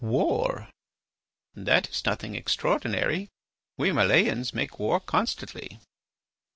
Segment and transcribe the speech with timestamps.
[0.03, 0.67] "War."
[1.53, 3.29] "That is nothing extraordinary.
[3.77, 5.79] We Malayans make war constantly."